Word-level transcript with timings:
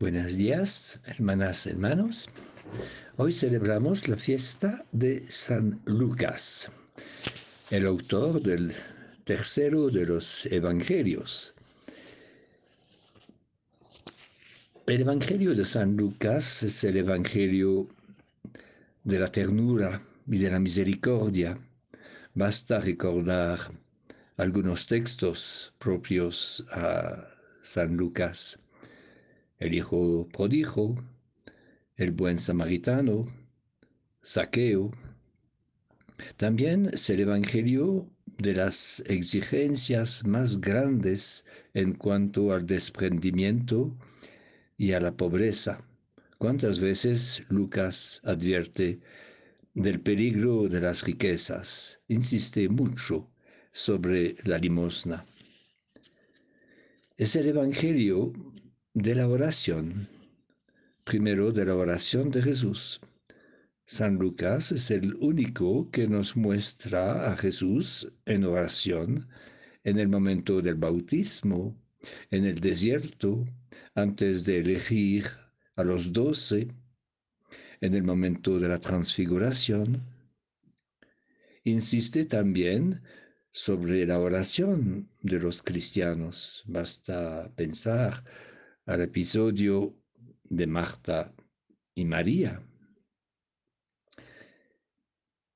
Buenos 0.00 0.38
días, 0.38 0.98
hermanas, 1.04 1.66
hermanos. 1.66 2.30
Hoy 3.18 3.34
celebramos 3.34 4.08
la 4.08 4.16
fiesta 4.16 4.86
de 4.92 5.30
San 5.30 5.82
Lucas, 5.84 6.70
el 7.70 7.84
autor 7.84 8.40
del 8.40 8.72
tercero 9.24 9.90
de 9.90 10.06
los 10.06 10.46
evangelios. 10.46 11.52
El 14.86 15.02
evangelio 15.02 15.54
de 15.54 15.66
San 15.66 15.98
Lucas 15.98 16.62
es 16.62 16.82
el 16.84 16.96
evangelio 16.96 17.86
de 19.04 19.18
la 19.18 19.30
ternura 19.30 20.00
y 20.26 20.38
de 20.38 20.50
la 20.50 20.60
misericordia. 20.60 21.58
Basta 22.32 22.80
recordar 22.80 23.70
algunos 24.38 24.86
textos 24.86 25.74
propios 25.78 26.64
a 26.70 27.28
San 27.60 27.98
Lucas. 27.98 28.58
El 29.60 29.74
hijo 29.74 30.26
prodigo, 30.32 30.96
el 31.96 32.12
buen 32.12 32.38
samaritano, 32.38 33.28
saqueo. 34.22 34.90
También 36.38 36.86
es 36.94 37.10
el 37.10 37.20
Evangelio 37.20 38.08
de 38.38 38.54
las 38.54 39.00
exigencias 39.06 40.24
más 40.24 40.62
grandes 40.62 41.44
en 41.74 41.92
cuanto 41.92 42.54
al 42.54 42.64
desprendimiento 42.64 43.94
y 44.78 44.92
a 44.92 45.00
la 45.00 45.14
pobreza. 45.14 45.84
¿Cuántas 46.38 46.80
veces 46.80 47.44
Lucas 47.50 48.22
advierte 48.24 49.00
del 49.74 50.00
peligro 50.00 50.70
de 50.70 50.80
las 50.80 51.04
riquezas? 51.04 52.00
Insiste 52.08 52.66
mucho 52.70 53.28
sobre 53.72 54.36
la 54.44 54.56
limosna. 54.56 55.26
Es 57.18 57.36
el 57.36 57.48
Evangelio 57.48 58.32
de 58.94 59.14
la 59.14 59.28
oración, 59.28 60.08
primero 61.04 61.52
de 61.52 61.64
la 61.64 61.76
oración 61.76 62.30
de 62.32 62.42
Jesús. 62.42 63.00
San 63.84 64.16
Lucas 64.16 64.72
es 64.72 64.90
el 64.90 65.14
único 65.14 65.90
que 65.92 66.08
nos 66.08 66.36
muestra 66.36 67.30
a 67.30 67.36
Jesús 67.36 68.12
en 68.26 68.44
oración 68.44 69.28
en 69.84 70.00
el 70.00 70.08
momento 70.08 70.60
del 70.60 70.74
bautismo, 70.74 71.76
en 72.30 72.44
el 72.44 72.58
desierto, 72.58 73.46
antes 73.94 74.44
de 74.44 74.58
elegir 74.58 75.26
a 75.76 75.84
los 75.84 76.12
doce, 76.12 76.68
en 77.80 77.94
el 77.94 78.02
momento 78.02 78.58
de 78.58 78.68
la 78.68 78.80
transfiguración. 78.80 80.02
Insiste 81.62 82.24
también 82.24 83.02
sobre 83.52 84.04
la 84.04 84.18
oración 84.18 85.08
de 85.22 85.38
los 85.38 85.62
cristianos. 85.62 86.64
Basta 86.66 87.50
pensar 87.54 88.24
al 88.90 89.02
episodio 89.02 89.96
de 90.42 90.66
Marta 90.66 91.32
y 91.94 92.04
María. 92.04 92.60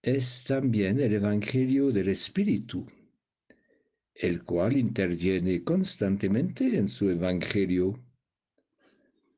Es 0.00 0.44
también 0.44 1.00
el 1.00 1.14
Evangelio 1.14 1.90
del 1.90 2.08
Espíritu, 2.08 2.86
el 4.14 4.44
cual 4.44 4.76
interviene 4.76 5.64
constantemente 5.64 6.78
en 6.78 6.86
su 6.86 7.10
Evangelio, 7.10 8.00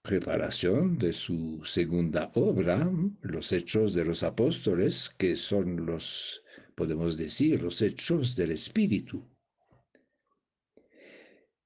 preparación 0.00 0.96
de 0.96 1.12
su 1.12 1.60
segunda 1.64 2.30
obra, 2.34 2.88
los 3.22 3.52
Hechos 3.52 3.94
de 3.94 4.04
los 4.04 4.22
Apóstoles, 4.22 5.10
que 5.18 5.34
son 5.34 5.84
los 5.86 6.44
podemos 6.76 7.16
decir, 7.16 7.60
los 7.60 7.82
hechos 7.82 8.36
del 8.36 8.52
Espíritu. 8.52 9.28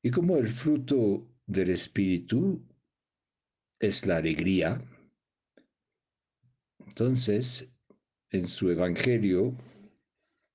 Y 0.02 0.10
como 0.10 0.38
el 0.38 0.48
fruto 0.48 1.35
del 1.46 1.70
Espíritu 1.70 2.60
es 3.78 4.06
la 4.06 4.16
alegría, 4.16 4.82
entonces 6.86 7.68
en 8.30 8.46
su 8.46 8.70
Evangelio 8.70 9.54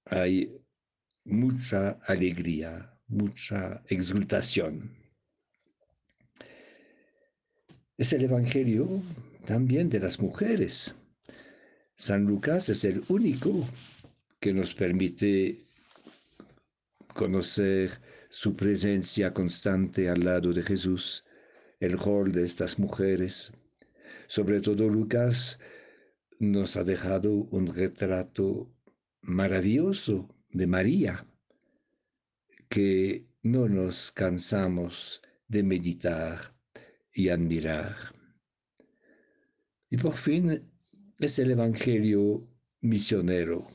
hay 0.06 0.62
mucha 1.26 1.92
alegría, 2.06 2.98
mucha 3.08 3.84
exultación. 3.88 4.92
Es 7.98 8.14
el 8.14 8.24
Evangelio 8.24 9.02
también 9.46 9.90
de 9.90 10.00
las 10.00 10.20
mujeres. 10.20 10.96
San 11.96 12.26
Lucas 12.26 12.70
es 12.70 12.84
el 12.84 13.04
único 13.10 13.68
que 14.40 14.54
nos 14.54 14.74
permite 14.74 15.60
conocer 17.14 18.02
su 18.32 18.56
presencia 18.56 19.34
constante 19.34 20.08
al 20.08 20.24
lado 20.24 20.54
de 20.54 20.64
Jesús, 20.64 21.26
el 21.82 21.98
rol 21.98 22.32
de 22.32 22.46
estas 22.46 22.80
mujeres. 22.80 23.52
Sobre 24.28 24.62
todo 24.62 24.88
Lucas 24.88 25.60
nos 26.40 26.78
ha 26.78 26.86
dejado 26.86 27.30
un 27.30 27.68
retrato 27.68 28.74
maravilloso 29.20 30.34
de 30.50 30.66
María, 30.66 31.28
que 32.70 33.28
no 33.44 33.68
nos 33.68 34.14
cansamos 34.14 35.22
de 35.50 35.64
meditar 35.64 36.56
y 37.14 37.28
admirar. 37.28 37.98
Y 39.90 39.98
por 39.98 40.14
fin 40.14 40.72
es 41.20 41.38
el 41.38 41.52
Evangelio 41.52 42.48
misionero 42.80 43.68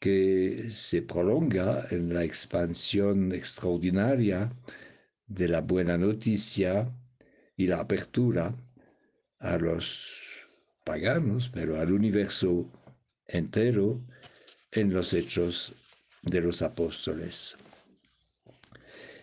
que 0.00 0.70
se 0.70 1.02
prolonga 1.02 1.86
en 1.90 2.12
la 2.12 2.24
expansión 2.24 3.32
extraordinaria 3.32 4.50
de 5.26 5.48
la 5.48 5.60
buena 5.60 5.98
noticia 5.98 6.90
y 7.56 7.66
la 7.66 7.80
apertura 7.80 8.54
a 9.38 9.58
los 9.58 10.10
paganos, 10.84 11.50
pero 11.52 11.78
al 11.78 11.92
universo 11.92 12.66
entero 13.28 14.00
en 14.72 14.92
los 14.92 15.12
hechos 15.12 15.74
de 16.22 16.40
los 16.40 16.62
apóstoles. 16.62 17.56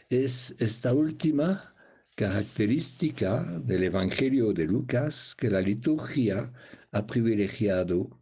Es 0.10 0.56
esta 0.60 0.94
última 0.94 1.74
característica 2.16 3.44
del 3.44 3.84
Evangelio 3.84 4.54
de 4.54 4.66
Lucas 4.66 5.36
que 5.36 5.50
la 5.50 5.62
liturgia 5.62 6.52
ha 6.92 7.06
privilegiado 7.06 8.17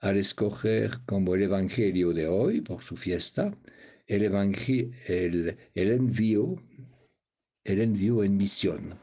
al 0.00 0.16
escoger 0.18 0.90
como 1.06 1.34
el 1.34 1.42
Evangelio 1.42 2.12
de 2.12 2.28
hoy, 2.28 2.60
por 2.60 2.82
su 2.82 2.96
fiesta, 2.96 3.56
el, 4.06 4.22
el, 4.24 5.56
el, 5.74 5.92
envío, 5.92 6.56
el 7.64 7.80
envío 7.80 8.22
en 8.22 8.36
misión. 8.36 8.98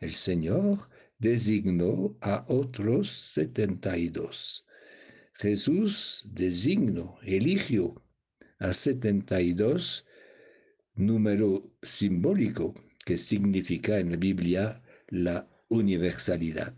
El 0.00 0.12
Señor 0.12 0.88
designó 1.18 2.16
a 2.20 2.44
otros 2.48 3.10
setenta 3.10 3.96
y 3.96 4.08
dos. 4.08 4.64
Jesús 5.34 6.26
designó, 6.30 7.18
eligió 7.22 8.02
a 8.58 8.72
setenta 8.72 9.40
y 9.40 9.52
dos, 9.52 10.04
número 10.94 11.70
simbólico 11.82 12.74
que 13.04 13.16
significa 13.16 13.98
en 13.98 14.10
la 14.10 14.16
Biblia 14.16 14.82
la 15.08 15.48
universalidad. 15.68 16.74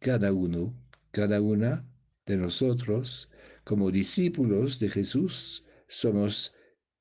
Cada 0.00 0.32
uno 0.32 0.74
cada 1.16 1.40
una 1.40 1.82
de 2.26 2.36
nosotros, 2.36 3.30
como 3.64 3.90
discípulos 3.90 4.78
de 4.78 4.90
Jesús, 4.90 5.64
somos 5.88 6.54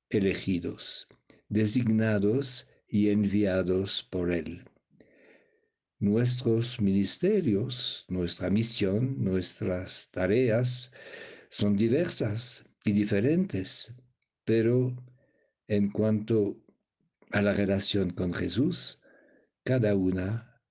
elegidos, 0.09 1.05
designados 1.49 2.65
y 2.87 3.09
enviados 3.09 4.07
por 4.09 4.31
Él. 4.31 4.63
Nuestros 5.99 6.79
ministerios, 6.79 8.05
nuestra 8.07 8.49
misión, 8.49 9.21
nuestras 9.21 10.09
tareas 10.11 10.93
son 11.49 11.75
diversas 11.75 12.63
y 12.85 12.93
diferentes, 12.93 13.93
pero 14.45 14.95
en 15.67 15.91
cuanto 15.91 16.55
a 17.31 17.41
la 17.41 17.51
relación 17.51 18.11
con 18.11 18.33
Jesús, 18.33 19.01
cada 19.65 19.93
una, 19.93 20.61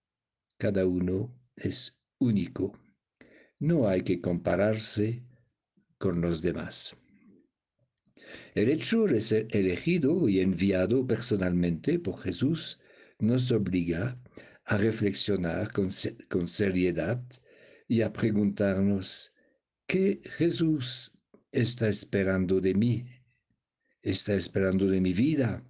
cada 0.56 0.86
uno 0.86 1.38
es 1.56 2.00
único 2.18 2.82
no 3.64 3.88
hay 3.88 4.02
que 4.02 4.20
compararse 4.20 5.24
con 5.98 6.20
los 6.20 6.42
demás. 6.42 6.96
El 8.54 8.68
hecho 8.68 9.04
de 9.04 9.20
ser 9.20 9.48
elegido 9.50 10.28
y 10.28 10.40
enviado 10.40 11.06
personalmente 11.06 11.98
por 11.98 12.18
Jesús 12.20 12.78
nos 13.18 13.50
obliga 13.50 14.20
a 14.66 14.76
reflexionar 14.76 15.70
con, 15.72 15.90
seriedad 15.90 17.22
y 17.88 18.02
a 18.02 18.12
preguntarnos, 18.12 19.32
¿qué 19.86 20.20
Jesús 20.36 21.12
está 21.52 21.88
esperando 21.88 22.60
de 22.60 22.74
mí? 22.74 23.06
¿Está 24.02 24.34
esperando 24.34 24.86
de 24.86 25.00
mi 25.00 25.12
vida? 25.12 25.62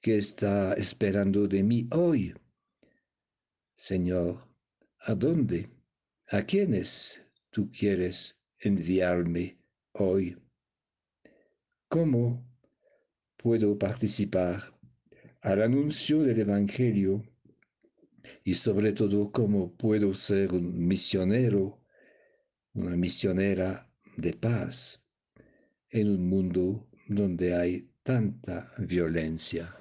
¿Qué 0.00 0.16
está 0.16 0.74
esperando 0.74 1.46
de 1.46 1.62
mí 1.62 1.88
hoy? 1.92 2.34
Señor, 3.74 4.48
¿a 5.00 5.14
dónde? 5.14 5.68
¿A 6.28 6.42
quiénes 6.42 7.25
tú 7.56 7.70
quieres 7.70 8.38
enviarme 8.58 9.56
hoy? 9.92 10.36
¿Cómo 11.88 12.46
puedo 13.38 13.78
participar 13.78 14.78
al 15.40 15.62
anuncio 15.62 16.22
del 16.22 16.40
Evangelio 16.40 17.24
y 18.44 18.52
sobre 18.52 18.92
todo 18.92 19.32
cómo 19.32 19.74
puedo 19.74 20.14
ser 20.14 20.52
un 20.52 20.86
misionero, 20.86 21.80
una 22.74 22.94
misionera 22.94 23.90
de 24.18 24.34
paz 24.34 25.02
en 25.88 26.10
un 26.10 26.28
mundo 26.28 26.86
donde 27.08 27.54
hay 27.54 27.88
tanta 28.02 28.70
violencia. 28.76 29.74